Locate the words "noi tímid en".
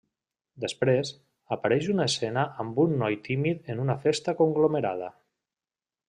3.05-3.83